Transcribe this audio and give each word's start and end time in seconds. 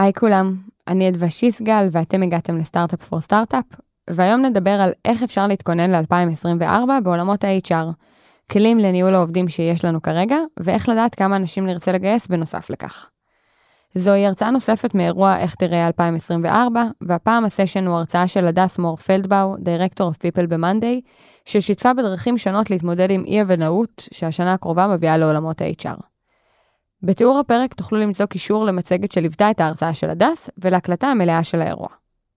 היי 0.00 0.12
כולם, 0.12 0.54
אני 0.88 1.08
אדווה 1.08 1.30
שיסגל 1.30 1.88
ואתם 1.92 2.22
הגעתם 2.22 2.58
ל 2.58 2.64
Startup 2.64 3.02
for 3.02 3.20
Startup, 3.20 3.64
והיום 4.10 4.42
נדבר 4.42 4.70
על 4.70 4.92
איך 5.04 5.22
אפשר 5.22 5.46
להתכונן 5.46 5.90
ל-2024 5.90 7.00
בעולמות 7.04 7.44
ה-HR, 7.44 7.86
כלים 8.52 8.78
לניהול 8.78 9.14
העובדים 9.14 9.48
שיש 9.48 9.84
לנו 9.84 10.02
כרגע, 10.02 10.36
ואיך 10.60 10.88
לדעת 10.88 11.14
כמה 11.14 11.36
אנשים 11.36 11.66
נרצה 11.66 11.92
לגייס 11.92 12.26
בנוסף 12.26 12.70
לכך. 12.70 13.08
זוהי 13.94 14.26
הרצאה 14.26 14.50
נוספת 14.50 14.94
מאירוע 14.94 15.38
איך 15.38 15.54
תראה 15.54 15.86
2024, 15.86 16.84
והפעם 17.00 17.44
ה 17.44 17.49
session 17.49 17.86
הוא 17.86 17.96
הרצאה 17.96 18.28
של 18.28 18.46
הדס 18.46 18.78
מור 18.78 18.96
פלדבאו, 18.96 19.56
Director 19.58 20.06
of 20.06 20.16
People 20.16 20.46
ב-Monday, 20.46 21.00
ששיתפה 21.44 21.94
בדרכים 21.94 22.38
שונות 22.38 22.70
להתמודד 22.70 23.10
עם 23.10 23.24
אי-הוודאות 23.24 24.08
שהשנה 24.14 24.52
הקרובה 24.52 24.86
מביאה 24.86 25.16
לעולמות 25.16 25.62
ה-HR. 25.62 26.09
בתיאור 27.02 27.38
הפרק 27.38 27.74
תוכלו 27.74 27.98
למצוא 27.98 28.26
קישור 28.26 28.64
למצגת 28.64 29.12
שליוותה 29.12 29.50
את 29.50 29.60
ההרצאה 29.60 29.94
של 29.94 30.10
הדס 30.10 30.50
ולהקלטה 30.58 31.06
המלאה 31.06 31.44
של 31.44 31.60
האירוע. 31.60 31.88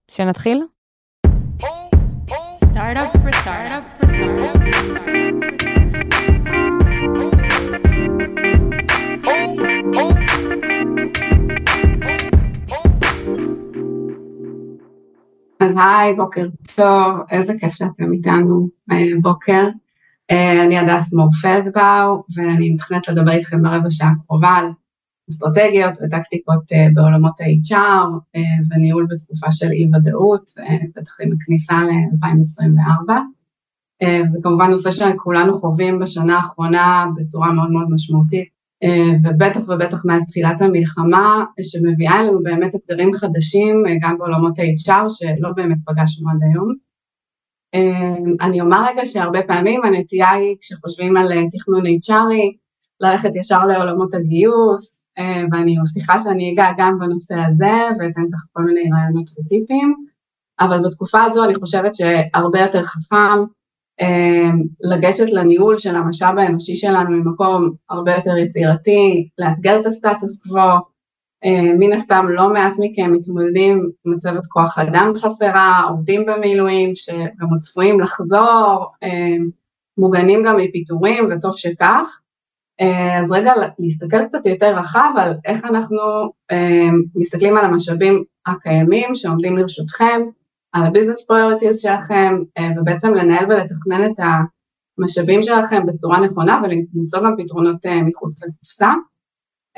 שנתחיל? 0.08 0.62
Startup 2.72 3.12
for 3.22 3.32
startup 3.42 3.84
for 4.00 4.06
startup. 4.08 4.54
אז 15.60 15.76
היי, 15.76 16.14
בוקר 16.14 16.46
טוב, 16.74 16.86
איזה 17.30 17.52
כיף 17.60 17.74
שאתם 17.74 18.12
איתנו 18.12 18.68
בוקר. 19.22 19.68
אה, 20.30 20.64
אני 20.64 20.78
הדס 20.78 21.14
מור 21.14 21.32
פלדבאו, 21.42 22.24
ואני 22.36 22.70
מתכנת 22.70 23.08
לדבר 23.08 23.30
איתכם 23.30 23.62
ברבע 23.62 23.90
שעה 23.90 24.10
הקרובה 24.10 24.48
על 24.48 24.66
אסטרטגיות 25.30 25.98
וטקטיקות 26.02 26.72
אה, 26.72 26.86
בעולמות 26.94 27.40
ה-HR 27.40 28.08
אה, 28.36 28.40
וניהול 28.70 29.06
בתקופה 29.10 29.52
של 29.52 29.70
אי-ודאות, 29.70 30.50
בטח 30.96 31.16
עם 31.20 31.30
הכניסה 31.32 31.74
ל-2024. 31.74 33.12
וזה 34.22 34.38
כמובן 34.42 34.70
נושא 34.70 34.90
שכולנו 34.90 35.58
חווים 35.58 35.98
בשנה 35.98 36.36
האחרונה 36.36 37.06
בצורה 37.16 37.52
מאוד 37.52 37.70
מאוד 37.70 37.86
משמעותית, 37.90 38.48
ובטח 39.24 39.60
ובטח 39.68 40.04
מאז 40.04 40.30
תחילת 40.30 40.60
המלחמה, 40.60 41.44
שמביאה 41.62 42.22
לנו 42.22 42.42
באמת 42.42 42.74
אתגרים 42.74 43.12
חדשים 43.12 43.82
גם 44.00 44.18
בעולמות 44.18 44.58
ה-HR 44.58 45.04
שלא 45.08 45.52
באמת 45.56 45.78
פגשנו 45.86 46.30
עד 46.30 46.38
היום. 46.42 46.74
אמ, 47.74 48.34
אני 48.40 48.60
אומר 48.60 48.84
רגע 48.88 49.06
שהרבה 49.06 49.42
פעמים 49.42 49.84
הנטייה 49.84 50.30
היא 50.30 50.56
כשחושבים 50.60 51.16
על 51.16 51.32
אה, 51.32 51.42
תכנון 51.52 51.86
HRי, 51.86 52.56
ללכת 53.00 53.36
ישר 53.36 53.64
לעולמות 53.64 54.14
הגיוס, 54.14 55.00
אה, 55.18 55.42
ואני 55.52 55.76
מבטיחה 55.78 56.18
שאני 56.18 56.52
אגע 56.52 56.66
גם 56.78 56.98
בנושא 56.98 57.34
הזה 57.48 57.74
ואתן 57.98 58.22
ככה 58.32 58.46
כל 58.52 58.62
מיני 58.62 58.80
רעיונות 58.80 59.30
וטיפים, 59.30 59.94
אבל 60.60 60.80
בתקופה 60.84 61.22
הזו 61.22 61.44
אני 61.44 61.54
חושבת 61.54 61.94
שהרבה 61.94 62.60
יותר 62.60 62.82
חכם 62.82 63.44
אמ, 64.00 64.62
לגשת 64.80 65.26
לניהול 65.32 65.78
של 65.78 65.96
המשאב 65.96 66.38
האנושי 66.38 66.76
שלנו 66.76 67.10
ממקום 67.10 67.70
הרבה 67.90 68.14
יותר 68.14 68.36
יצירתי, 68.36 69.28
לאתגר 69.38 69.80
את 69.80 69.86
הסטטוס 69.86 70.42
קוו, 70.42 70.93
מן 71.78 71.92
הסתם 71.92 72.26
לא 72.28 72.52
מעט 72.52 72.72
מכם 72.78 73.12
מתמודדים 73.12 73.90
עם 74.04 74.14
מצבת 74.14 74.46
כוח 74.46 74.78
אדם 74.78 75.12
חסרה, 75.16 75.82
עובדים 75.88 76.26
במילואים 76.26 76.96
שגם 76.96 77.50
עוד 77.50 77.60
צפויים 77.60 78.00
לחזור, 78.00 78.86
אה, 79.02 79.36
מוגנים 79.98 80.42
גם 80.42 80.56
מפיטורים 80.56 81.24
וטוב 81.30 81.56
שכך. 81.56 82.20
אה, 82.80 83.20
אז 83.20 83.32
רגע 83.32 83.52
להסתכל 83.78 84.24
קצת 84.24 84.46
יותר 84.46 84.78
רחב 84.78 85.12
על 85.16 85.34
איך 85.44 85.64
אנחנו 85.64 85.98
מסתכלים 87.14 87.56
על 87.56 87.64
המשאבים 87.64 88.24
הקיימים 88.46 89.14
שעומדים 89.14 89.56
לרשותכם, 89.56 90.20
על 90.72 90.86
ה 90.86 90.90
business 90.90 91.26
priorities 91.26 91.80
שלכם 91.80 92.34
ובעצם 92.78 93.14
לנהל 93.14 93.44
ולתכנן 93.44 94.04
את 94.04 94.24
המשאבים 94.98 95.42
שלכם 95.42 95.86
בצורה 95.86 96.20
נכונה 96.20 96.60
ולמצוא 96.64 97.20
גם 97.20 97.34
פתרונות 97.38 97.86
מחוץ 97.86 98.44
לקופסה. 98.44 98.88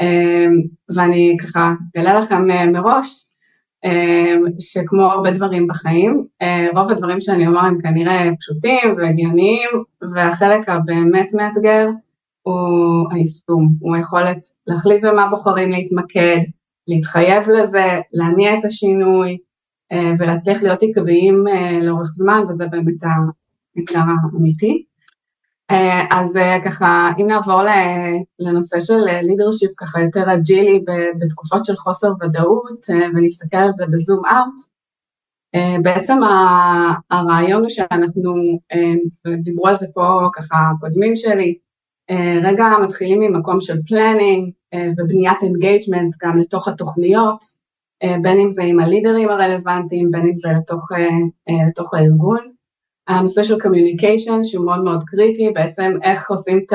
אמ, 0.00 0.62
ואני 0.96 1.36
ככה 1.42 1.72
אגלה 1.96 2.18
לכם 2.18 2.50
אה, 2.50 2.66
מראש 2.66 3.24
אמ, 3.84 4.44
שכמו 4.58 5.02
הרבה 5.02 5.30
דברים 5.30 5.66
בחיים, 5.66 6.24
אה, 6.42 6.66
רוב 6.74 6.90
הדברים 6.90 7.20
שאני 7.20 7.46
אומר 7.46 7.60
הם 7.60 7.80
כנראה 7.80 8.30
פשוטים 8.40 8.94
והגיוניים, 8.96 9.68
והחלק 10.14 10.68
הבאמת 10.68 11.34
מאתגר 11.34 11.88
הוא 12.42 13.12
היישום, 13.12 13.68
הוא 13.80 13.96
היכולת 13.96 14.38
להחליט 14.66 15.04
במה 15.04 15.28
בוחרים 15.28 15.70
להתמקד, 15.70 16.36
להתחייב 16.88 17.50
לזה, 17.50 18.00
להניע 18.12 18.58
את 18.58 18.64
השינוי 18.64 19.38
אה, 19.92 20.12
ולהצליח 20.18 20.62
להיות 20.62 20.82
עקביים 20.82 21.44
לאורך 21.82 22.08
זמן, 22.12 22.40
וזה 22.48 22.66
באמת 22.66 23.02
האתגר 23.76 24.00
האמיתי. 24.32 24.84
אה, 25.70 26.04
אז 26.10 26.36
אה, 26.36 26.58
ככה, 26.64 27.10
אם 27.18 27.26
נעבור 27.26 27.60
לנושא 28.38 28.80
של 28.80 29.00
leadership 29.22 29.70
ככה 29.76 30.00
יותר 30.00 30.34
אג'ילי 30.34 30.84
בתקופות 31.20 31.64
של 31.64 31.76
חוסר 31.76 32.08
ודאות 32.20 32.86
ונסתכל 33.14 33.56
על 33.56 33.72
זה 33.72 33.84
ב 33.86 33.93
zoom 33.93 34.22
out, 34.26 34.66
בעצם 35.82 36.18
הרעיון 37.10 37.60
הוא 37.60 37.68
שאנחנו, 37.68 38.34
דיברו 39.26 39.68
על 39.68 39.76
זה 39.76 39.86
פה 39.94 40.28
ככה 40.34 40.56
קודמים 40.80 41.16
שלי, 41.16 41.58
רגע 42.44 42.64
מתחילים 42.84 43.20
ממקום 43.20 43.60
של 43.60 43.82
planning 43.88 44.50
ובניית 44.98 45.42
engagement 45.42 46.14
גם 46.22 46.38
לתוך 46.38 46.68
התוכניות, 46.68 47.44
בין 48.22 48.40
אם 48.40 48.50
זה 48.50 48.62
עם 48.62 48.80
הלידרים 48.80 49.28
הרלוונטיים, 49.28 50.10
בין 50.10 50.26
אם 50.26 50.36
זה 50.36 50.48
לתוך, 50.58 50.88
לתוך 51.68 51.94
הארגון. 51.94 52.55
הנושא 53.08 53.42
של 53.42 53.60
communication 53.60 54.44
שהוא 54.44 54.66
מאוד 54.66 54.84
מאוד 54.84 55.04
קריטי, 55.04 55.50
בעצם 55.54 55.98
איך 56.02 56.30
עושים 56.30 56.58
את 56.58 56.72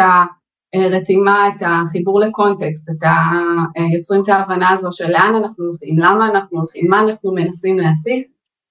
הרתימה, 0.74 1.47
את 1.47 1.64
החיבור 1.66 2.19
ל 2.19 2.27
context, 2.27 2.90
את 2.90 3.03
ה... 3.03 3.12
יוצרים 3.96 4.24
את 4.24 4.30
ההבנה 4.30 4.70
הזו 4.70 4.91
של 4.91 5.12
לאן 5.12 5.34
אנחנו 5.44 5.66
הולכים, 5.66 6.00
למה 6.00 6.30
אנחנו 6.30 6.59
הולכים, 6.59 6.88
מה 6.90 7.00
אנחנו 7.03 7.34
מנסים 7.34 7.80
להשיג, 7.80 8.24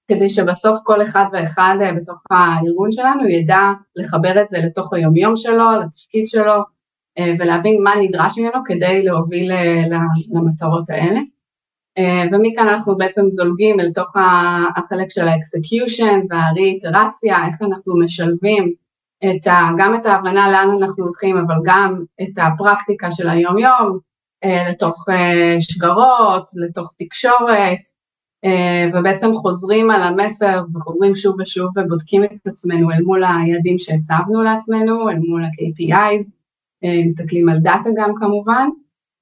כדי 0.07 0.29
שבסוף 0.29 0.79
כל 0.83 1.03
אחד 1.03 1.25
ואחד 1.33 1.77
בתוך 1.97 2.17
הארגון 2.31 2.91
שלנו 2.91 3.29
ידע 3.29 3.71
לחבר 3.95 4.41
את 4.41 4.49
זה 4.49 4.57
לתוך 4.57 4.93
היומיום 4.93 5.35
שלו, 5.35 5.65
לתפקיד 5.81 6.27
שלו, 6.27 6.53
ולהבין 7.39 7.83
מה 7.83 7.93
נדרש 8.01 8.37
ממנו 8.37 8.61
כדי 8.65 9.03
להוביל 9.03 9.51
למטרות 10.33 10.89
האלה. 10.89 11.19
אה, 11.97 12.23
ומכאן 12.31 12.67
אנחנו 12.67 12.97
בעצם 12.97 13.25
זולגים 13.31 13.79
אל 13.79 13.91
תוך 13.93 14.07
החלק 14.75 15.09
של 15.09 15.27
ה 15.27 15.36
execution 15.36 16.19
והאיטרציה, 16.29 17.47
איך 17.47 17.61
אנחנו 17.61 17.99
משלבים 17.99 18.73
את 19.25 19.47
ה, 19.47 19.69
גם 19.77 19.95
את 19.95 20.05
ההבנה 20.05 20.51
לאן 20.51 20.69
אנחנו 20.81 21.03
הולכים, 21.03 21.37
אבל 21.37 21.55
גם 21.65 22.03
את 22.21 22.37
הפרקטיקה 22.37 23.11
של 23.11 23.29
היום-יום, 23.29 23.99
אה, 24.43 24.69
לתוך 24.69 25.09
אה, 25.09 25.55
שגרות, 25.59 26.49
לתוך 26.55 26.93
תקשורת, 26.99 28.01
ובעצם 28.93 29.35
חוזרים 29.35 29.91
על 29.91 30.01
המסר 30.01 30.61
וחוזרים 30.75 31.15
שוב 31.15 31.35
ושוב 31.39 31.69
ובודקים 31.77 32.23
את 32.23 32.47
עצמנו 32.47 32.91
אל 32.91 33.01
מול 33.01 33.23
היעדים 33.23 33.79
שהצבנו 33.79 34.41
לעצמנו, 34.41 35.09
אל 35.09 35.15
מול 35.15 35.43
ה-KPIs, 35.43 36.31
מסתכלים 37.05 37.49
על 37.49 37.59
דאטה 37.59 37.89
גם 37.97 38.11
כמובן, 38.19 38.69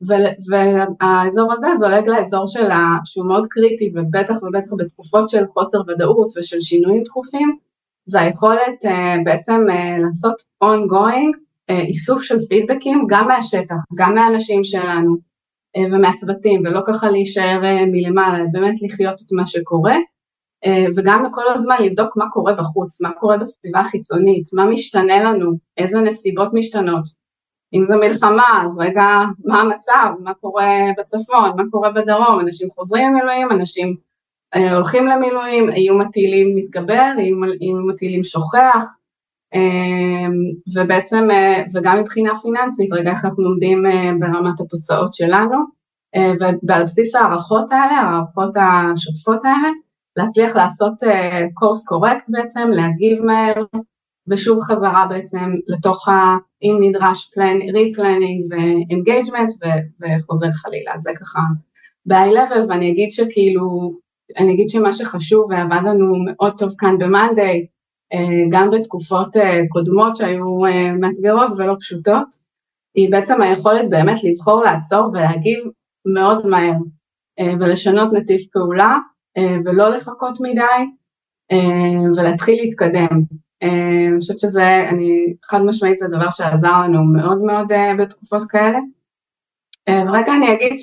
והאזור 0.01 1.53
הזה 1.53 1.67
זולג 1.79 2.07
לאזור 2.07 2.47
שלה, 2.47 2.97
שהוא 3.05 3.27
מאוד 3.27 3.45
קריטי 3.49 3.91
ובטח 3.95 4.35
ובטח 4.43 4.73
בתקופות 4.77 5.29
של 5.29 5.45
חוסר 5.53 5.77
ודאות 5.87 6.27
ושל 6.37 6.61
שינויים 6.61 7.03
תכופים, 7.03 7.57
זה 8.05 8.21
היכולת 8.21 8.85
uh, 8.85 9.23
בעצם 9.25 9.65
uh, 9.69 10.01
לעשות 10.05 10.35
ongoing 10.63 11.37
uh, 11.71 11.73
איסוף 11.73 12.23
של 12.23 12.37
פידבקים 12.49 13.05
גם 13.09 13.27
מהשטח, 13.27 13.75
גם 13.95 14.13
מהאנשים 14.13 14.63
שלנו 14.63 15.17
uh, 15.77 15.93
ומהצוותים 15.93 16.61
ולא 16.65 16.81
ככה 16.87 17.11
להישאר 17.11 17.61
uh, 17.63 17.85
מלמעלה, 17.91 18.43
באמת 18.51 18.75
לחיות 18.81 19.15
את 19.15 19.31
מה 19.31 19.47
שקורה 19.47 19.95
uh, 20.65 20.69
וגם 20.95 21.25
כל 21.31 21.49
הזמן 21.55 21.75
לבדוק 21.79 22.17
מה 22.17 22.29
קורה 22.29 22.53
בחוץ, 22.53 23.01
מה 23.01 23.11
קורה 23.11 23.37
בסביבה 23.37 23.79
החיצונית, 23.79 24.49
מה 24.53 24.65
משתנה 24.65 25.23
לנו, 25.23 25.51
איזה 25.77 26.01
נסיבות 26.01 26.49
משתנות, 26.53 27.03
אם 27.73 27.83
זו 27.85 27.99
מלחמה, 27.99 28.63
אז 28.65 28.77
רגע, 28.79 29.07
מה 29.45 29.61
המצב, 29.61 30.09
מה 30.23 30.33
קורה 30.33 30.71
בצפון, 30.97 31.51
מה 31.57 31.63
קורה 31.71 31.91
בדרום, 31.91 32.39
אנשים 32.39 32.67
חוזרים 32.75 33.09
למילואים, 33.13 33.51
אנשים 33.51 33.95
אה, 34.55 34.75
הולכים 34.75 35.07
למילואים, 35.07 35.69
איום 35.71 36.01
הטילים 36.01 36.55
מתגבר, 36.55 37.11
איום, 37.17 37.43
איום 37.61 37.89
הטילים 37.89 38.23
שוכח, 38.23 38.83
אה, 39.53 40.27
ובעצם, 40.75 41.31
אה, 41.31 41.63
וגם 41.73 41.99
מבחינה 41.99 42.39
פיננסית, 42.39 42.93
רגע 42.93 43.11
איך 43.11 43.25
אנחנו 43.25 43.43
עומדים 43.43 43.85
אה, 43.85 44.11
ברמת 44.19 44.59
התוצאות 44.59 45.13
שלנו, 45.13 45.57
אה, 46.15 46.31
ועל 46.67 46.83
בסיס 46.83 47.15
ההערכות 47.15 47.71
האלה, 47.71 47.99
ההערכות 47.99 48.53
השוטפות 48.55 49.45
האלה, 49.45 49.69
להצליח 50.15 50.55
לעשות 50.55 50.93
קורס 51.53 51.81
אה, 51.81 51.87
קורקט 51.87 52.25
בעצם, 52.29 52.69
להגיב 52.71 53.23
מהר, 53.23 53.63
ושוב 54.29 54.61
חזרה 54.61 55.05
בעצם 55.09 55.51
לתוך 55.67 56.07
ה... 56.07 56.37
אם 56.63 56.77
נדרש 56.81 57.31
plan, 57.33 57.61
re-planning 57.75 58.53
ו-engagement 58.55 59.67
וחוזר 60.01 60.51
חלילה, 60.51 60.93
זה 60.97 61.11
ככה 61.19 61.39
ב-high-level, 62.05 62.59
ואני 62.69 62.91
אגיד 62.91 63.11
שכאילו, 63.11 63.93
אני 64.37 64.53
אגיד 64.53 64.69
שמה 64.69 64.93
שחשוב 64.93 65.47
ועבד 65.49 65.81
לנו 65.85 66.15
מאוד 66.25 66.57
טוב 66.57 66.73
כאן 66.77 66.97
ב-Monday, 66.97 67.65
גם 68.51 68.69
בתקופות 68.71 69.35
קודמות 69.69 70.15
שהיו 70.15 70.59
מאתגרות 70.99 71.51
ולא 71.57 71.75
פשוטות, 71.79 72.49
היא 72.95 73.11
בעצם 73.11 73.41
היכולת 73.41 73.89
באמת 73.89 74.23
לבחור 74.23 74.63
לעצור 74.63 75.09
ולהגיב 75.13 75.59
מאוד 76.13 76.47
מהר 76.47 76.73
ולשנות 77.59 78.13
נתיב 78.13 78.39
פעולה 78.53 78.97
ולא 79.65 79.89
לחכות 79.89 80.37
מדי 80.41 80.85
ולהתחיל 82.17 82.55
להתקדם. 82.61 83.21
אני 83.61 84.19
חושבת 84.19 84.39
שזה, 84.39 84.89
אני, 84.89 85.33
חד 85.43 85.61
משמעית 85.61 85.97
זה 85.97 86.07
דבר 86.07 86.29
שעזר 86.29 86.81
לנו 86.83 87.03
מאוד 87.03 87.41
מאוד 87.41 87.67
בתקופות 87.99 88.43
כאלה. 88.49 88.79
ורגע 89.89 90.33
אני 90.37 90.53
אגיד 90.53 90.73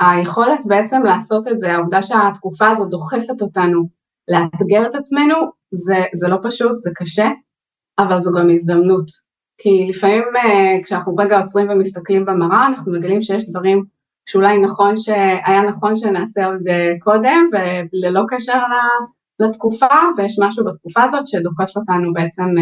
שהיכולת 0.00 0.58
בעצם 0.68 1.02
לעשות 1.02 1.48
את 1.48 1.58
זה, 1.58 1.72
העובדה 1.72 2.02
שהתקופה 2.02 2.68
הזאת 2.68 2.90
דוחפת 2.90 3.42
אותנו 3.42 3.88
לאתגר 4.28 4.86
את 4.86 4.94
עצמנו, 4.94 5.36
זה, 5.70 5.96
זה 6.14 6.28
לא 6.28 6.36
פשוט, 6.42 6.78
זה 6.78 6.90
קשה, 6.94 7.28
אבל 7.98 8.20
זו 8.20 8.32
גם 8.38 8.50
הזדמנות. 8.50 9.06
כי 9.58 9.86
לפעמים 9.88 10.22
כשאנחנו 10.84 11.16
רגע 11.16 11.40
עוצרים 11.40 11.70
ומסתכלים 11.70 12.24
במראה, 12.24 12.66
אנחנו 12.66 12.92
מגלים 12.92 13.22
שיש 13.22 13.50
דברים 13.50 13.84
שאולי 14.26 14.58
נכון 14.58 14.96
שהיה 14.96 15.62
נכון 15.62 15.96
שנעשה 15.96 16.46
עוד 16.46 16.62
קודם 17.00 17.48
וללא 17.52 18.22
קשר 18.28 18.58
לתקופה 19.40 19.86
ויש 20.16 20.36
משהו 20.42 20.64
בתקופה 20.64 21.02
הזאת 21.02 21.26
שדוחף 21.26 21.76
אותנו 21.76 22.12
בעצם 22.12 22.54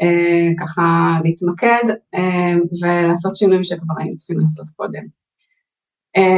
אה, 0.00 0.50
ככה 0.60 1.18
להתמקד 1.24 1.84
אה, 2.14 2.54
ולעשות 2.82 3.36
שינויים 3.36 3.64
שכבר 3.64 3.94
היינו 3.98 4.16
צריכים 4.16 4.40
לעשות 4.40 4.66
קודם. 4.76 5.02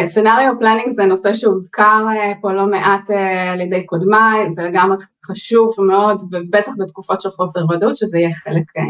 סנאריו 0.07 0.53
uh, 0.53 0.59
פלנינג 0.59 0.91
זה 0.91 1.05
נושא 1.05 1.35
שהוזכר 1.35 2.07
uh, 2.09 2.41
פה 2.41 2.53
לא 2.53 2.67
מעט 2.67 3.11
uh, 3.11 3.15
על 3.53 3.61
ידי 3.61 3.87
קודמיי, 3.87 4.51
זה 4.51 4.63
לגמרי 4.63 4.97
חשוב 5.27 5.75
מאוד 5.87 6.23
ובטח 6.23 6.73
בתקופות 6.79 7.21
של 7.21 7.31
חוסר 7.31 7.61
ודאות 7.71 7.97
שזה 7.97 8.19
יהיה 8.19 8.35
חלק 8.35 8.77
uh, 8.77 8.81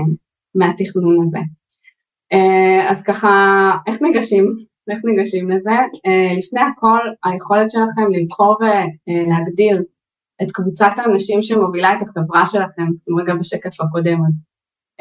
מהתכנון 0.54 1.22
הזה. 1.22 1.38
Uh, 2.34 2.90
אז 2.90 3.02
ככה, 3.02 3.28
איך 3.86 4.02
ניגשים 4.02 4.56
איך 4.90 5.04
ניגשים 5.04 5.50
לזה? 5.50 5.70
Uh, 5.70 6.38
לפני 6.38 6.60
הכל, 6.60 6.98
היכולת 7.24 7.70
שלכם 7.70 8.12
לבחור 8.12 8.56
ולהגדיר 8.60 9.82
את 10.42 10.52
קבוצת 10.52 10.92
האנשים 10.96 11.42
שמובילה 11.42 11.92
את 11.92 12.02
החברה 12.02 12.46
שלכם, 12.46 12.86
רגע 13.20 13.34
בשקף 13.34 13.80
הקודם. 13.80 14.20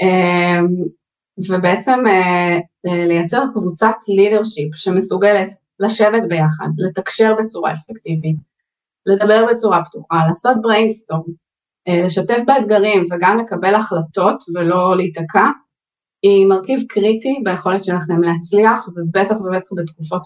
Uh, 0.02 0.66
ובעצם 1.50 2.00
uh, 2.06 2.60
uh, 2.88 3.08
לייצר 3.08 3.44
קבוצת 3.54 3.96
לידרשיפ 4.08 4.76
שמסוגלת 4.76 5.54
לשבת 5.80 6.24
ביחד, 6.28 6.68
לתקשר 6.78 7.36
בצורה 7.44 7.74
אפקטיבית, 7.74 8.36
לדבר 9.06 9.46
בצורה 9.52 9.86
פתוחה, 9.86 10.16
לעשות 10.30 10.58
brainstorm, 10.62 11.46
לשתף 12.06 12.38
באתגרים 12.46 13.06
וגם 13.12 13.38
לקבל 13.38 13.76
החלטות 13.76 14.44
ולא 14.56 14.98
להיתקע, 14.98 15.50
היא 16.26 16.48
מרכיב 16.48 16.80
קריטי 16.90 17.42
ביכולת 17.44 17.84
שלכם 17.84 18.22
להצליח, 18.22 18.88
ובטח 18.88 19.36
ובטח 19.36 19.68
בתקופות 19.76 20.22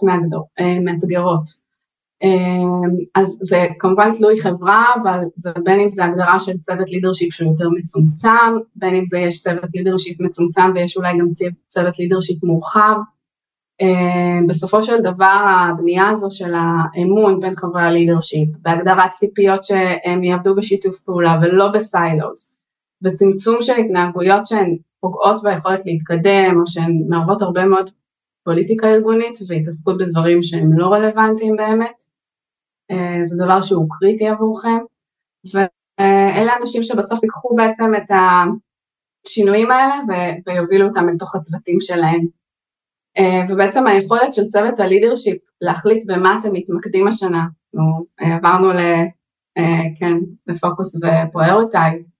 אה, 0.60 0.78
מאתגרות. 0.84 1.59
אה, 2.22 2.90
אז 3.14 3.38
זה 3.40 3.66
כמובן 3.78 4.12
תלוי 4.14 4.40
חברה, 4.40 4.84
אבל 5.02 5.20
זה 5.36 5.50
בין 5.64 5.80
אם 5.80 5.88
זה 5.88 6.04
הגדרה 6.04 6.40
של 6.40 6.58
צוות 6.58 6.90
leadership 6.90 7.34
שהוא 7.34 7.50
יותר 7.50 7.68
מצומצם, 7.68 8.56
בין 8.76 8.94
אם 8.94 9.06
זה 9.06 9.18
יש 9.18 9.42
צוות 9.42 9.70
leadership 9.74 10.20
מצומצם 10.20 10.72
ויש 10.74 10.96
אולי 10.96 11.18
גם 11.18 11.26
צוות 11.68 11.98
לידרשיפ 11.98 12.44
מורחב. 12.44 12.96
אה, 13.80 14.46
בסופו 14.48 14.82
של 14.82 15.00
דבר 15.00 15.46
הבנייה 15.48 16.08
הזו 16.08 16.30
של 16.30 16.52
האמון 16.54 17.40
בין 17.40 17.56
חברי 17.56 17.82
הלידרשיפ, 17.82 18.48
בהגדרת 18.62 19.12
ציפיות 19.12 19.64
שהם 19.64 20.24
יעבדו 20.24 20.54
בשיתוף 20.54 21.00
פעולה 21.00 21.38
ולא 21.42 21.68
בסיילוס, 21.68 22.62
וצמצום 23.02 23.56
של 23.60 23.76
התנהגויות 23.76 24.46
שהן 24.46 24.76
פוגעות 25.00 25.42
ביכולת 25.42 25.86
להתקדם, 25.86 26.60
או 26.60 26.66
שהן 26.66 27.02
מערבות 27.08 27.42
הרבה 27.42 27.64
מאוד 27.64 27.90
פוליטיקה 28.44 28.88
ארגונית 28.88 29.38
והתעסקות 29.48 29.98
בדברים 29.98 30.42
שהם 30.42 30.72
לא 30.72 30.86
רלוונטיים 30.86 31.56
באמת. 31.56 32.09
אה, 32.90 33.24
זה 33.24 33.44
דבר 33.44 33.62
שהוא 33.62 33.86
קריטי 33.90 34.28
עבורכם, 34.28 34.78
ואלה 35.54 36.52
אנשים 36.60 36.82
שבסוף 36.82 37.22
ייקחו 37.22 37.56
בעצם 37.56 37.94
את 37.96 38.10
השינויים 39.26 39.70
האלה 39.70 39.94
ויובילו 40.46 40.88
אותם 40.88 41.08
לתוך 41.08 41.34
הצוותים 41.34 41.80
שלהם. 41.80 42.26
אה, 43.18 43.44
ובעצם 43.48 43.86
היכולת 43.86 44.34
של 44.34 44.42
צוות 44.42 44.80
הלידרשיפ 44.80 45.38
להחליט 45.60 46.04
במה 46.06 46.38
אתם 46.40 46.52
מתמקדים 46.52 47.08
השנה, 47.08 47.46
אנחנו 47.74 48.06
אה, 48.20 48.36
עברנו 48.36 48.70
ל... 48.70 48.80
כן, 49.98 50.12
לפוקוס 50.46 50.96
ופריורטייז, 50.96 52.12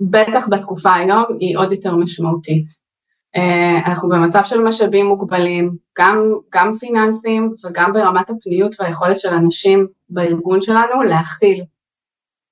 בטח 0.00 0.48
בתקופה 0.50 0.94
היום 0.94 1.24
היא 1.40 1.58
עוד 1.58 1.72
יותר 1.72 1.96
משמעותית. 1.96 2.87
Uh, 3.36 3.86
אנחנו 3.88 4.08
במצב 4.08 4.42
של 4.44 4.60
משאבים 4.60 5.06
מוגבלים, 5.06 5.76
גם, 5.98 6.32
גם 6.54 6.74
פיננסיים 6.74 7.54
וגם 7.64 7.92
ברמת 7.92 8.30
הפניות 8.30 8.74
והיכולת 8.80 9.18
של 9.18 9.28
אנשים 9.28 9.86
בארגון 10.10 10.60
שלנו 10.60 11.02
להכיל. 11.02 11.64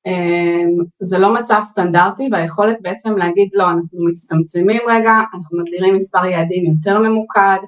Uh, 0.08 0.84
זה 1.00 1.18
לא 1.18 1.34
מצב 1.34 1.60
סטנדרטי 1.62 2.28
והיכולת 2.32 2.76
בעצם 2.80 3.16
להגיד 3.16 3.48
לא, 3.52 3.64
אנחנו 3.64 4.04
מצטמצמים 4.10 4.80
רגע, 4.88 5.12
אנחנו 5.34 5.58
מגדירים 5.58 5.94
מספר 5.94 6.24
יעדים 6.24 6.64
יותר 6.66 6.98
ממוקד, 6.98 7.58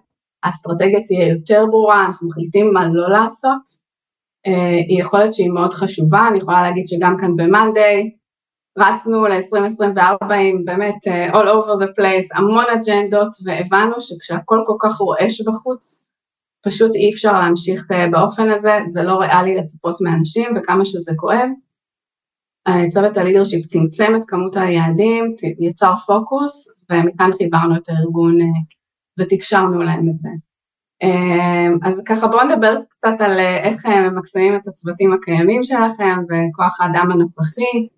האסטרטגיה 0.42 1.00
תהיה 1.02 1.28
יותר 1.28 1.66
ברורה, 1.66 2.06
אנחנו 2.06 2.28
מחליטים 2.28 2.72
מה 2.72 2.88
לא 2.88 3.10
לעשות, 3.10 3.62
uh, 4.46 4.50
היא 4.88 5.00
יכולת 5.00 5.34
שהיא 5.34 5.50
מאוד 5.50 5.72
חשובה, 5.72 6.28
אני 6.30 6.38
יכולה 6.38 6.62
להגיד 6.62 6.86
שגם 6.86 7.16
כאן 7.20 7.36
ב-Monday, 7.36 8.17
רצנו 8.78 9.26
ל-2024 9.26 10.34
עם 10.34 10.64
באמת 10.64 10.94
uh, 11.08 11.34
all 11.34 11.46
over 11.46 11.82
the 11.82 12.00
place, 12.00 12.38
המון 12.38 12.64
אג'נדות, 12.74 13.28
והבנו 13.44 14.00
שכשהכל 14.00 14.58
כל 14.66 14.76
כך 14.80 14.96
רועש 14.96 15.40
בחוץ, 15.40 16.10
פשוט 16.66 16.94
אי 16.94 17.10
אפשר 17.10 17.40
להמשיך 17.40 17.86
uh, 17.90 18.10
באופן 18.10 18.50
הזה, 18.50 18.78
זה 18.88 19.02
לא 19.02 19.20
ריאלי 19.20 19.56
לצפות 19.56 20.00
מאנשים, 20.00 20.56
וכמה 20.56 20.84
שזה 20.84 21.12
כואב. 21.16 21.48
Uh, 22.68 22.88
צוות 22.88 23.16
הלידרשיפ 23.16 23.66
צמצם 23.66 24.16
את 24.16 24.22
כמות 24.28 24.56
היעדים, 24.56 25.32
יצר 25.60 25.92
פוקוס, 26.06 26.68
ומכאן 26.90 27.30
חיברנו 27.38 27.76
את 27.76 27.88
הארגון 27.88 28.38
ותקשרנו 29.18 29.82
להם 29.82 30.08
את 30.08 30.20
זה. 30.20 30.28
אז 31.82 32.02
ככה 32.06 32.28
בואו 32.28 32.44
נדבר 32.44 32.76
קצת 32.88 33.16
על 33.18 33.40
איך 33.40 33.86
ממקסמים 33.86 34.56
את 34.56 34.66
הצוותים 34.66 35.12
הקיימים 35.12 35.64
שלכם 35.64 36.16
וכוח 36.28 36.80
האדם 36.80 37.12
הנוכחי. 37.12 37.88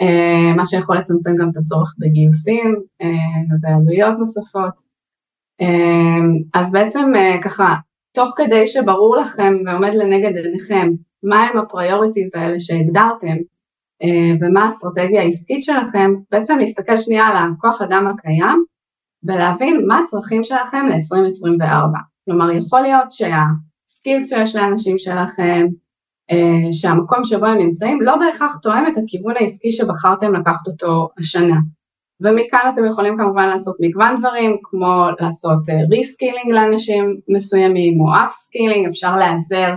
אה, 0.00 0.52
מה 0.56 0.66
שיכול 0.66 0.96
לצמצם 0.96 1.30
גם 1.40 1.50
את 1.50 1.56
הצורך 1.56 1.94
בגיוסים 1.98 2.74
אה, 3.02 3.08
ובעלויות 3.50 4.18
נוספות. 4.18 4.94
אה, 5.60 6.60
אז 6.60 6.70
בעצם 6.72 7.12
ככה, 7.42 7.74
תוך 8.12 8.34
כדי 8.36 8.66
שברור 8.66 9.16
לכם 9.16 9.54
ועומד 9.66 9.94
לנגד 9.94 10.36
עיניכם 10.36 10.88
מהם 11.22 11.58
ה 11.58 11.65
priorities 11.65 12.34
האלה 12.34 12.60
שהגדרתם 12.60 13.36
ומה 14.40 14.64
האסטרטגיה 14.64 15.22
העסקית 15.22 15.64
שלכם, 15.64 16.10
בעצם 16.30 16.58
להסתכל 16.58 16.96
שנייה 16.96 17.26
על 17.26 17.36
הכוח 17.36 17.82
אדם 17.82 18.06
הקיים 18.06 18.64
ולהבין 19.22 19.84
מה 19.86 19.98
הצרכים 19.98 20.44
שלכם 20.44 20.86
ל-2024. 20.88 21.98
כלומר, 22.24 22.50
יכול 22.50 22.80
להיות 22.80 23.10
שה 23.10 23.49
skills 23.49 24.28
שיש 24.28 24.56
לאנשים 24.56 24.98
שלכם, 24.98 25.66
שהמקום 26.72 27.24
שבו 27.24 27.46
הם 27.46 27.58
נמצאים 27.58 28.02
לא 28.02 28.16
בהכרח 28.16 28.56
תואם 28.62 28.86
את 28.86 28.92
הכיוון 28.96 29.34
העסקי 29.38 29.70
שבחרתם 29.70 30.34
לקחת 30.34 30.66
אותו 30.66 31.08
השנה. 31.18 31.56
ומכאן 32.20 32.70
אתם 32.74 32.84
יכולים 32.84 33.18
כמובן 33.18 33.48
לעשות 33.48 33.76
מגוון 33.80 34.20
דברים, 34.20 34.56
כמו 34.62 35.06
לעשות 35.20 35.58
reskilling 35.90 36.46
אה, 36.46 36.54
לאנשים 36.54 37.16
מסוימים 37.28 38.00
או 38.00 38.06
upskilling, 38.28 38.86
אפשר 38.86 39.16
להיעזר 39.16 39.74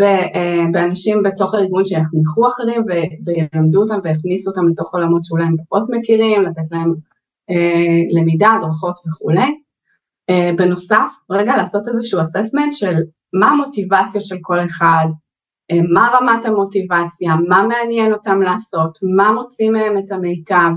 אה, 0.00 0.64
באנשים 0.72 1.22
בתוך 1.22 1.54
הארגון 1.54 1.84
שיחניכו 1.84 2.48
אחרים 2.48 2.82
וילמדו 3.24 3.82
אותם 3.82 3.98
ויכניסו 4.04 4.50
אותם 4.50 4.68
לתוך 4.68 4.94
עולמות 4.94 5.24
שאולי 5.24 5.44
הם 5.44 5.56
פחות 5.68 5.82
מכירים, 5.90 6.42
לתת 6.42 6.70
להם 6.70 6.94
למידה, 8.10 8.52
הדרכות 8.52 8.94
וכולי. 9.06 9.54
בנוסף, 10.56 11.12
רגע 11.30 11.56
לעשות 11.56 11.88
איזשהו 11.88 12.22
אססמנט 12.22 12.72
של 12.72 12.94
מה 13.32 13.50
המוטיבציות 13.50 14.24
של 14.24 14.36
כל 14.42 14.60
אחד, 14.60 15.06
אה, 15.06 15.23
מה 15.72 16.10
רמת 16.12 16.44
המוטיבציה, 16.44 17.34
מה 17.48 17.66
מעניין 17.66 18.12
אותם 18.12 18.42
לעשות, 18.42 18.98
מה 19.16 19.32
מוציא 19.32 19.70
מהם 19.70 19.98
את 19.98 20.12
המיטב, 20.12 20.70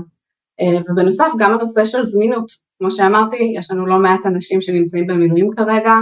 אה, 0.60 0.80
ובנוסף 0.88 1.28
גם 1.38 1.52
הנושא 1.52 1.84
של 1.84 2.04
זמינות, 2.04 2.52
כמו 2.78 2.90
שאמרתי, 2.90 3.52
יש 3.56 3.70
לנו 3.70 3.86
לא 3.86 3.98
מעט 3.98 4.26
אנשים 4.26 4.62
שנמצאים 4.62 5.06
במילואים 5.06 5.50
כרגע, 5.56 5.92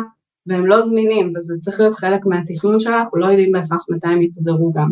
והם 0.46 0.66
לא 0.66 0.82
זמינים, 0.82 1.32
וזה 1.36 1.54
צריך 1.60 1.80
להיות 1.80 1.94
חלק 1.94 2.26
מהתכנון 2.26 2.80
שלך, 2.80 2.92
אנחנו 2.92 3.18
לא 3.18 3.26
יודעים 3.26 3.52
בהכרח 3.52 3.84
מתי 3.88 4.08
הם 4.08 4.22
יחזרו 4.22 4.72
גם. 4.72 4.90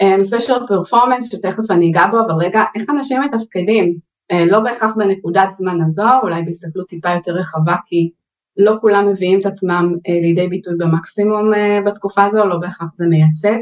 אה, 0.00 0.16
נושא 0.16 0.40
של 0.40 0.66
פרפורמנס, 0.68 1.32
שתכף 1.32 1.70
אני 1.70 1.90
אגע 1.90 2.06
בו, 2.06 2.20
אבל 2.20 2.34
רגע, 2.34 2.64
איך 2.74 2.90
אנשים 2.90 3.20
מתפקדים? 3.20 4.12
לא 4.46 4.60
בהכרח 4.60 4.96
בנקודת 4.96 5.54
זמן 5.54 5.82
הזו, 5.84 6.08
אולי 6.22 6.42
בהסתכלות 6.42 6.88
טיפה 6.88 7.12
יותר 7.12 7.32
רחבה, 7.32 7.74
כי 7.86 8.10
לא 8.56 8.72
כולם 8.80 9.08
מביאים 9.08 9.40
את 9.40 9.46
עצמם 9.46 9.94
לידי 10.22 10.48
ביטוי 10.48 10.74
במקסימום 10.78 11.50
בתקופה 11.86 12.24
הזו, 12.24 12.46
לא 12.46 12.58
בהכרח 12.58 12.88
זה 12.96 13.06
מייצג. 13.06 13.58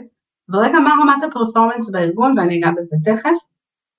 אבל 0.50 0.58
רגע, 0.58 0.78
מה 0.78 0.94
רמת 1.02 1.30
הפרפורמנס 1.30 1.90
בארגון, 1.90 2.38
ואני 2.38 2.58
אגע 2.58 2.70
בזה 2.70 2.96
תכף. 3.04 3.50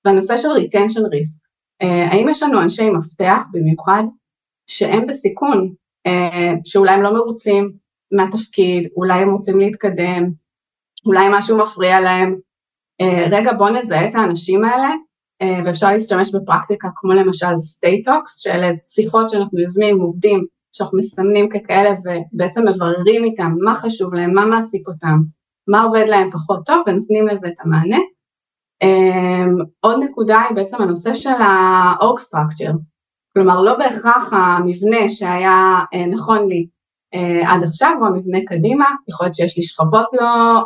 והנושא 0.04 0.36
של 0.36 0.48
retention 0.48 1.00
risk, 1.00 1.38
האם 1.80 2.28
יש 2.28 2.42
לנו 2.42 2.62
אנשי 2.62 2.90
מפתח 2.90 3.42
במיוחד 3.52 4.02
שהם 4.66 5.06
בסיכון, 5.06 5.72
שאולי 6.64 6.90
הם 6.90 7.02
לא 7.02 7.14
מרוצים 7.14 7.72
מהתפקיד, 8.12 8.88
אולי 8.96 9.22
הם 9.22 9.30
רוצים 9.30 9.58
להתקדם, 9.58 10.30
אולי 11.06 11.26
משהו 11.30 11.58
מפריע 11.58 12.00
להם, 12.00 12.36
רגע 13.30 13.52
בוא 13.52 13.70
נזהה 13.70 14.08
את 14.08 14.14
האנשים 14.14 14.64
האלה 14.64 14.90
אה, 15.42 15.60
ואפשר 15.64 15.90
להשתמש 15.90 16.34
בפרקטיקה 16.34 16.88
כמו 16.94 17.12
למשל 17.12 17.56
stay 17.56 17.89
talks, 17.89 18.38
שאלה 18.38 18.76
שיחות 18.76 19.30
שאנחנו 19.30 19.60
יוזמים 19.60 20.00
עובדים 20.00 20.46
שאנחנו 20.72 20.98
מסמנים 20.98 21.48
ככאלה 21.48 21.90
ובעצם 21.90 22.68
מבררים 22.68 23.24
איתם 23.24 23.52
מה 23.64 23.74
חשוב 23.74 24.14
להם, 24.14 24.34
מה 24.34 24.46
מעסיק 24.46 24.88
אותם, 24.88 25.18
מה 25.68 25.82
עובד 25.82 26.04
להם 26.08 26.30
פחות 26.30 26.66
טוב 26.66 26.82
ונותנים 26.86 27.26
לזה 27.26 27.48
את 27.48 27.60
המענה. 27.60 27.98
אה, 28.82 29.44
עוד 29.80 30.02
נקודה 30.02 30.40
היא 30.48 30.56
בעצם 30.56 30.82
הנושא 30.82 31.14
של 31.14 31.30
ה-org 31.30 32.20
structure, 32.20 32.76
כלומר 33.34 33.60
לא 33.60 33.78
בהכרח 33.78 34.32
המבנה 34.32 35.08
שהיה 35.08 35.78
אה, 35.94 36.06
נכון 36.06 36.48
לי 36.48 36.66
עד 37.46 37.62
עכשיו 37.62 37.92
הוא 37.98 38.06
המבנה 38.06 38.38
קדימה, 38.46 38.86
יכול 39.08 39.26
להיות 39.26 39.34
שיש 39.34 39.56
לי 39.56 39.62
שכבות 39.62 40.06
לא, 40.12 40.64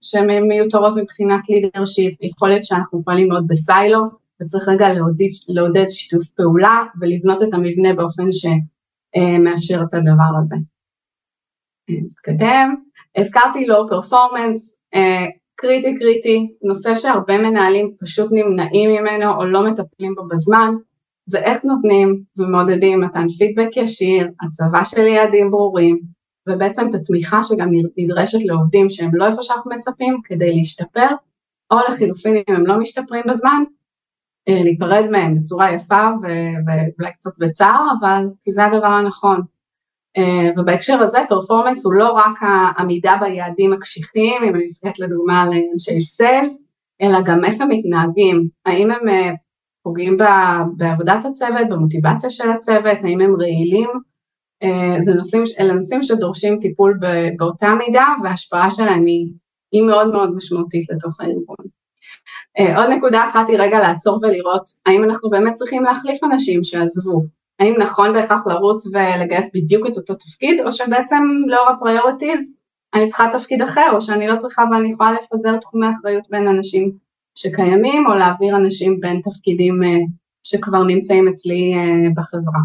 שהן 0.00 0.48
מיותרות 0.48 0.96
מבחינת 0.96 1.40
לידרשיפ, 1.48 2.22
יכול 2.22 2.48
להיות 2.48 2.64
שאנחנו 2.64 3.02
פועלים 3.04 3.28
מאוד 3.28 3.46
בסיילו 3.48 4.00
וצריך 4.42 4.68
רגע 4.68 4.94
לעודד, 4.94 5.24
לעודד 5.48 5.88
שיתוף 5.88 6.28
פעולה 6.28 6.84
ולבנות 7.00 7.42
את 7.42 7.54
המבנה 7.54 7.94
באופן 7.94 8.32
שמאפשר 9.16 9.80
את 9.88 9.94
הדבר 9.94 10.38
הזה. 10.40 10.56
נתקדם, 11.90 12.74
הזכרתי 13.16 13.66
לואו 13.66 13.88
פרפורמנס, 13.88 14.76
קריטי 15.54 15.98
קריטי, 15.98 16.52
נושא 16.62 16.94
שהרבה 16.94 17.38
מנהלים 17.38 17.94
פשוט 18.00 18.30
נמנעים 18.32 18.90
ממנו 18.90 19.34
או 19.34 19.46
לא 19.46 19.66
מטפלים 19.66 20.14
בו 20.14 20.28
בזמן, 20.28 20.74
זה 21.26 21.38
איך 21.38 21.64
נותנים 21.64 22.22
ומעודדים 22.36 23.00
מתן 23.00 23.26
פידבק 23.38 23.76
ישיר, 23.76 24.28
הצבה 24.40 24.84
של 24.84 25.06
יעדים 25.06 25.50
ברורים, 25.50 26.00
ובעצם 26.48 26.88
את 26.88 26.94
התמיכה 26.94 27.44
שגם 27.44 27.68
נדרשת 27.96 28.38
לעובדים 28.44 28.90
שהם 28.90 29.10
לא 29.12 29.26
איפה 29.26 29.42
שאנחנו 29.42 29.70
מצפים 29.70 30.20
כדי 30.24 30.56
להשתפר, 30.56 31.08
או 31.70 31.76
לחילופין 31.88 32.36
אם 32.36 32.54
הם 32.54 32.66
לא 32.66 32.78
משתפרים 32.78 33.22
בזמן, 33.28 33.62
אה, 33.62 33.77
להיפרד 34.48 35.06
מהם 35.10 35.38
בצורה 35.38 35.72
יפה 35.72 36.06
ואולי 36.22 37.12
קצת 37.12 37.30
בצער, 37.38 37.86
אבל 38.00 38.26
כי 38.44 38.52
זה 38.52 38.64
הדבר 38.64 38.86
הנכון. 38.86 39.40
אה, 40.16 40.50
ובהקשר 40.56 40.98
הזה 41.00 41.18
פרפורמנס 41.28 41.84
הוא 41.84 41.94
לא 41.94 42.12
רק 42.12 42.38
העמידה 42.40 43.16
ביעדים 43.20 43.72
הקשיחים, 43.72 44.42
אם 44.42 44.54
אני 44.54 44.64
מסתכלת 44.64 44.98
לדוגמה 44.98 45.42
על 45.42 45.48
אנשי 45.72 46.02
סיילס, 46.02 46.64
אלא 47.02 47.18
גם 47.24 47.44
איך 47.44 47.60
הם 47.60 47.68
מתנהגים, 47.68 48.48
האם 48.66 48.90
הם 48.90 49.08
אה, 49.08 49.30
פוגעים 49.82 50.16
בעבודת 50.76 51.24
הצוות, 51.24 51.68
במוטיבציה 51.70 52.30
של 52.30 52.50
הצוות, 52.50 52.98
האם 53.02 53.20
הם 53.20 53.36
רעילים, 53.40 53.90
אה, 54.62 55.14
נושאים, 55.16 55.42
אלה 55.60 55.74
נושאים 55.74 56.02
שדורשים 56.02 56.58
טיפול 56.60 56.98
באותה 57.36 57.74
מידה 57.74 58.06
וההשפעה 58.24 58.70
שלהם 58.70 59.06
היא, 59.06 59.32
היא 59.72 59.82
מאוד 59.82 60.12
מאוד 60.12 60.34
משמעותית 60.36 60.90
לתוך 60.90 61.20
הארגון. 61.20 61.67
אה, 62.58 62.82
עוד 62.82 62.90
נקודה 62.90 63.28
אחת 63.28 63.48
היא 63.48 63.58
רגע 63.58 63.80
לעצור 63.80 64.20
ולראות 64.22 64.62
האם 64.86 65.04
אנחנו 65.04 65.30
באמת 65.30 65.54
צריכים 65.54 65.84
להחליף 65.84 66.24
אנשים 66.24 66.64
שעזבו, 66.64 67.22
האם 67.58 67.74
נכון 67.78 68.12
בהכרח 68.12 68.46
לרוץ 68.46 68.86
ולגייס 68.86 69.50
בדיוק 69.54 69.86
את 69.86 69.96
אותו 69.96 70.14
תפקיד 70.14 70.60
או 70.60 70.72
שבעצם 70.72 71.22
לאור 71.46 71.68
ה 71.68 71.76
priorities 71.76 72.54
אני 72.94 73.06
צריכה 73.06 73.26
תפקיד 73.38 73.62
אחר 73.62 73.90
או 73.92 74.00
שאני 74.00 74.26
לא 74.26 74.36
צריכה 74.36 74.64
ואני 74.72 74.92
יכולה 74.92 75.12
לפזר 75.12 75.56
תחומי 75.56 75.86
אחריות 75.90 76.24
בין 76.30 76.48
אנשים 76.48 76.92
שקיימים 77.34 78.06
או 78.06 78.14
להעביר 78.14 78.56
אנשים 78.56 79.00
בין 79.00 79.20
תפקידים 79.20 79.84
אה, 79.84 79.98
שכבר 80.42 80.82
נמצאים 80.82 81.28
אצלי 81.28 81.74
אה, 81.74 82.10
בחברה. 82.16 82.60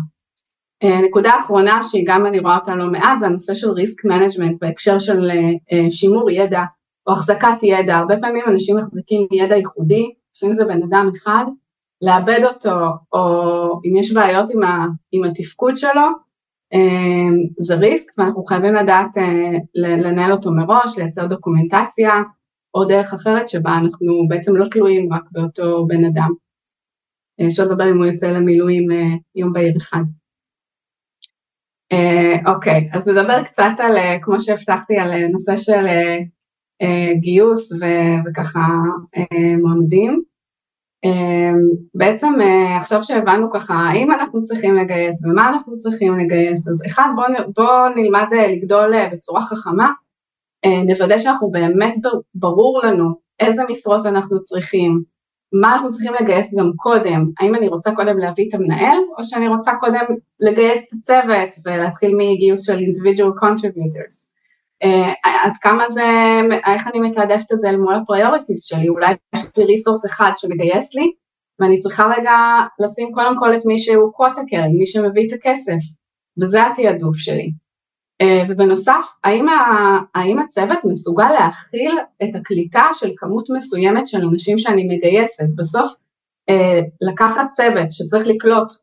נקודה 1.06 1.32
אחרונה 1.40 1.84
שהיא 1.84 2.04
גם 2.08 2.26
אני 2.26 2.40
רואה 2.40 2.58
אותה 2.58 2.76
לא 2.76 2.92
מעט 2.92 3.20
זה 3.20 3.26
הנושא 3.26 3.54
של 3.54 3.70
risk 3.70 4.06
management 4.06 4.58
בהקשר 4.62 5.00
של 5.00 5.32
שימור 5.90 6.32
ידע 6.32 6.62
או 7.08 7.14
החזקת 7.14 7.64
ידע, 7.64 7.96
הרבה 7.96 8.16
פעמים 8.22 8.44
אנשים 8.48 8.78
מחזיקים 8.78 9.28
ידע 9.32 9.56
ייחודי, 9.56 10.14
לפעמים 10.36 10.56
זה 10.56 10.66
בן 10.66 10.84
אדם 10.84 11.10
אחד, 11.16 11.46
לאבד 12.02 12.40
אותו 12.44 12.76
או 13.14 13.22
אם 13.86 13.96
יש 13.96 14.14
בעיות 14.14 14.50
עם, 14.50 14.64
ה, 14.64 14.86
עם 15.12 15.24
התפקוד 15.24 15.78
שלו 15.78 16.02
זה 17.58 17.76
ריסק 17.76 18.14
ואנחנו 18.18 18.44
חייבים 18.44 18.74
לדעת 18.74 19.18
לנהל 19.76 20.32
אותו 20.32 20.52
מראש, 20.52 20.98
לייצר 20.98 21.26
דוקומנטציה 21.26 22.14
או 22.74 22.86
דרך 22.86 23.14
אחרת 23.14 23.50
שבה 23.50 23.72
אנחנו 23.84 24.28
בעצם 24.28 24.56
לא 24.56 24.66
תלויים 24.66 25.14
רק 25.14 25.24
באותו 25.32 25.86
בן 25.88 26.06
אדם. 26.06 26.32
אפשר 27.48 27.64
לדבר 27.66 27.90
אם 27.90 27.98
הוא 27.98 28.06
יוצא 28.06 28.28
למילואים 28.28 28.92
אה, 28.92 29.16
יום 29.36 29.54
בהיר 29.54 29.78
אחד. 29.78 30.04
אה, 31.92 32.54
אוקיי, 32.54 32.90
אז 32.94 33.08
נדבר 33.08 33.44
קצת 33.44 33.72
על, 33.78 33.98
אה, 33.98 34.18
כמו 34.22 34.40
שהבטחתי, 34.40 34.98
על 34.98 35.28
נושא 35.28 35.58
של 35.58 35.86
גיוס 37.20 37.72
וככה 38.26 38.62
מועמדים. 39.62 40.22
בעצם 41.96 42.34
עכשיו 42.80 43.04
שהבנו 43.04 43.52
ככה 43.54 43.74
האם 43.74 44.12
אנחנו 44.12 44.44
צריכים 44.44 44.76
לגייס 44.76 45.26
ומה 45.26 45.50
אנחנו 45.50 45.78
צריכים 45.78 46.20
לגייס, 46.20 46.68
אז 46.68 46.82
אחד 46.88 47.10
בואו 47.16 47.28
בוא 47.56 47.90
נלמד 47.96 48.28
לגדול 48.50 48.94
בצורה 49.12 49.42
חכמה 49.42 49.92
אה, 50.66 50.84
נוודא 50.84 51.18
שאנחנו 51.18 51.52
באמת 51.52 51.96
ברור 52.36 52.82
לנו 52.84 53.10
איזה 53.40 53.62
משרות 53.70 54.06
אנחנו 54.06 54.44
צריכים, 54.44 55.04
מה 55.54 55.74
אנחנו 55.74 55.92
צריכים 55.92 56.14
לגייס 56.22 56.54
גם 56.60 56.72
קודם, 56.76 57.30
האם 57.40 57.56
אני 57.56 57.68
רוצה 57.68 57.92
קודם 57.96 58.18
להביא 58.18 58.50
את 58.50 58.54
המנהל, 58.54 58.98
או 59.18 59.24
שאני 59.24 59.48
רוצה 59.48 59.72
קודם 59.80 60.06
לגייס 60.40 60.88
את 60.88 60.94
הצוות 61.00 61.50
ולהתחיל 61.66 62.16
מגיוס 62.18 62.66
של 62.66 62.78
individual 62.78 63.44
contributors. 63.44 64.33
אה, 64.84 65.14
עד 65.44 65.52
כמה 65.62 65.90
זה, 65.90 66.04
איך 66.74 66.88
אני 66.88 67.00
מתעדפת 67.00 67.52
את 67.52 67.60
זה 67.60 67.70
אל 67.70 67.78
מול 67.78 67.96
ה 67.96 68.02
priorities 68.02 68.64
שלי, 68.64 68.90
אולי 68.90 69.14
יש 69.36 69.42
לי 69.58 69.64
resource 69.64 70.06
אחד 70.06 70.32
שמגייס 70.38 70.96
לי, 70.96 71.12
ואני 71.60 71.80
צריכה 71.80 72.12
רגע 72.18 72.36
לשים 72.80 73.12
קודם 73.14 73.36
כל 73.40 73.56
את 73.56 73.66
מי 73.66 73.80
שהוא 73.80 74.14
quota 74.14 74.42
מי 74.80 74.88
שמביא 74.88 75.28
את 75.28 75.34
הכסף, 75.34 75.78
וזה 76.42 76.68
התעדוף 76.68 77.18
שלי. 77.18 77.52
אה, 78.22 78.44
ובנוסף, 78.48 79.06
האם, 79.24 79.50
ה, 79.50 79.54
האם 80.16 80.40
הצוות 80.40 80.80
מסוגל 80.86 81.32
להכיל 81.32 81.98
את 82.24 82.36
הקליטה 82.36 82.84
של 82.94 83.12
כמות 83.18 83.50
מסוימת 83.50 84.08
של 84.08 84.26
אנשים 84.26 84.60
שאני 84.60 84.84
מגייסת? 84.84 85.46
בסוף 85.56 85.94
אה, 86.50 86.80
לקחת 87.02 87.50
צוות 87.50 87.92
שצריך 87.92 88.28
לקלוט, 88.28 88.74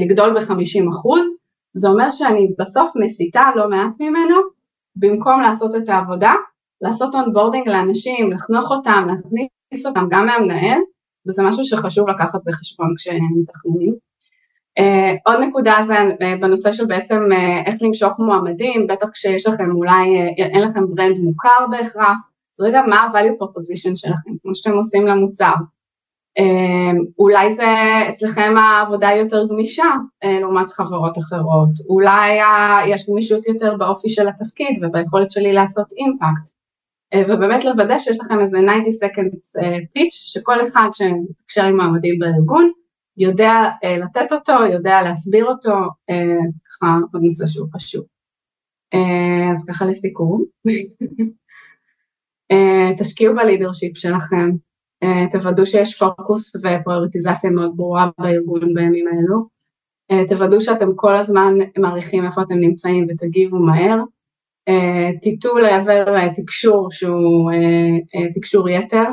לגדול 0.00 0.34
ב-50 0.34 0.98
אחוז, 0.98 1.26
זה 1.74 1.88
אומר 1.88 2.10
שאני 2.10 2.48
בסוף 2.58 2.92
מסיטה 2.96 3.44
לא 3.56 3.70
מעט 3.70 4.00
ממנו, 4.00 4.36
במקום 4.96 5.40
לעשות 5.40 5.74
את 5.76 5.88
העבודה, 5.88 6.32
לעשות 6.80 7.14
onboarding 7.14 7.68
לאנשים, 7.68 8.32
לחנוך 8.32 8.70
אותם, 8.70 9.06
להכניס 9.06 9.86
אותם 9.86 10.06
גם 10.10 10.26
מהמנהל, 10.26 10.78
וזה 11.28 11.42
משהו 11.42 11.64
שחשוב 11.64 12.08
לקחת 12.08 12.40
בחשבון 12.44 12.94
כשמתכננים. 12.96 13.94
Uh, 14.80 15.32
עוד 15.32 15.40
נקודה 15.40 15.76
זה 15.86 15.94
uh, 15.98 16.40
בנושא 16.40 16.72
של 16.72 16.86
בעצם 16.86 17.22
uh, 17.32 17.66
איך 17.66 17.82
למשוך 17.82 18.12
מועמדים, 18.18 18.86
בטח 18.86 19.10
כשיש 19.10 19.46
לכם 19.46 19.70
אולי, 19.70 19.92
uh, 19.92 20.42
אין 20.42 20.62
לכם 20.62 20.80
ברנד 20.94 21.18
מוכר 21.18 21.66
בהכרח, 21.70 22.16
אז 22.58 22.60
רגע 22.60 22.82
מה 22.88 22.96
ה-value 22.96 23.42
proposition 23.42 23.96
שלכם, 23.96 24.30
כמו 24.42 24.54
שאתם 24.54 24.76
עושים 24.76 25.06
למוצר. 25.06 25.52
Uh, 26.38 26.96
אולי 27.18 27.54
זה 27.54 27.64
אצלכם 28.08 28.54
העבודה 28.56 29.12
יותר 29.12 29.46
גמישה 29.48 29.84
uh, 30.24 30.28
לעומת 30.40 30.70
חברות 30.70 31.18
אחרות, 31.18 31.70
אולי 31.88 32.38
יש 32.86 33.10
גמישות 33.10 33.46
יותר 33.46 33.76
באופי 33.76 34.08
של 34.08 34.28
התפקיד 34.28 34.84
וביכולת 34.84 35.30
שלי 35.30 35.52
לעשות 35.52 35.92
אימפקט, 35.92 36.52
uh, 37.14 37.18
ובאמת 37.28 37.64
לוודא 37.64 37.98
שיש 37.98 38.20
לכם 38.20 38.40
איזה 38.40 38.58
90 38.58 38.84
second 38.84 39.62
uh, 39.62 39.98
pitch 39.98 40.10
שכל 40.10 40.64
אחד 40.64 40.88
שמתקשר 40.92 41.64
עם 41.64 41.76
מעמדים 41.76 42.18
בארגון, 42.18 42.70
יודע 43.16 43.52
לתת 44.04 44.32
אותו, 44.32 44.52
יודע 44.72 45.02
להסביר 45.02 45.44
אותו, 45.44 45.74
ככה 46.64 46.96
עוד 47.12 47.22
נושא 47.22 47.46
שהוא 47.46 47.68
חשוב. 47.74 48.04
אז 49.52 49.64
ככה 49.68 49.84
לסיכום. 49.84 50.44
תשקיעו 52.98 53.34
בלידרשיפ 53.34 53.98
שלכם, 53.98 54.50
תוודאו 55.30 55.66
שיש 55.66 55.98
פוקוס 55.98 56.56
ופריוריטיזציה 56.56 57.50
מאוד 57.50 57.72
ברורה 57.76 58.10
בארגון 58.18 58.74
בימים 58.74 59.06
האלו, 59.06 59.46
uh, 60.12 60.28
תוודאו 60.28 60.60
שאתם 60.60 60.94
כל 60.96 61.16
הזמן 61.16 61.54
מעריכים 61.78 62.24
איפה 62.24 62.42
אתם 62.42 62.54
נמצאים 62.54 63.06
ותגיבו 63.10 63.58
מהר, 63.58 64.02
uh, 64.70 65.20
תיטו 65.22 65.58
לעבר 65.58 66.28
תקשור 66.34 66.90
שהוא 66.90 67.50
תקשור 68.34 68.68
יתר, 68.68 69.04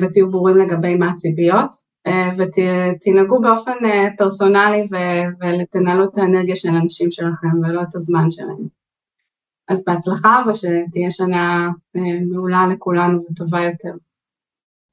ותהיו 0.00 0.30
ברורים 0.30 0.56
לגבי 0.56 0.94
מה 0.94 1.10
הציפיות. 1.10 1.88
ותנהגו 2.36 3.40
באופן 3.40 3.72
פרסונלי 4.18 4.86
ותנהלו 5.62 6.04
את 6.04 6.18
האנרגיה 6.18 6.56
של 6.56 6.68
האנשים 6.68 7.10
שלכם 7.10 7.48
ולא 7.62 7.82
את 7.82 7.94
הזמן 7.94 8.30
שלהם. 8.30 8.68
אז 9.68 9.84
בהצלחה 9.86 10.42
ושתהיה 10.48 11.10
שנה 11.10 11.68
מעולה 12.30 12.66
לכולנו 12.66 13.24
וטובה 13.30 13.60
יותר. 13.60 13.92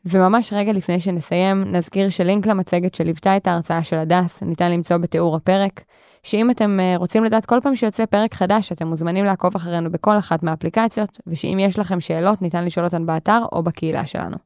וממש 0.05 0.53
רגע 0.53 0.73
לפני 0.73 0.99
שנסיים, 0.99 1.63
נזכיר 1.63 2.09
שלינק 2.09 2.47
למצגת 2.47 2.95
שליוותה 2.95 3.37
את 3.37 3.47
ההרצאה 3.47 3.83
של 3.83 3.95
הדס 3.95 4.43
ניתן 4.43 4.71
למצוא 4.71 4.97
בתיאור 4.97 5.35
הפרק, 5.35 5.83
שאם 6.23 6.51
אתם 6.51 6.79
רוצים 6.95 7.23
לדעת 7.23 7.45
כל 7.45 7.59
פעם 7.63 7.75
שיוצא 7.75 8.05
פרק 8.05 8.33
חדש, 8.33 8.71
אתם 8.71 8.87
מוזמנים 8.87 9.25
לעקוב 9.25 9.55
אחרינו 9.55 9.91
בכל 9.91 10.17
אחת 10.17 10.43
מהאפליקציות, 10.43 11.19
ושאם 11.27 11.57
יש 11.59 11.79
לכם 11.79 11.99
שאלות, 11.99 12.41
ניתן 12.41 12.65
לשאול 12.65 12.85
אותן 12.85 13.05
באתר 13.05 13.41
או 13.51 13.63
בקהילה 13.63 14.05
שלנו. 14.05 14.37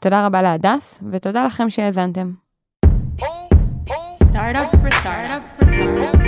תודה 0.00 0.26
רבה 0.26 0.42
להדס, 0.42 1.00
ותודה 1.10 1.44
לכם 1.44 1.70
שהאזנתם. 1.70 2.32
Startup 4.32 4.70
for 4.82 4.90
startup 5.00 5.42
for 5.58 5.66
startup. 5.72 6.22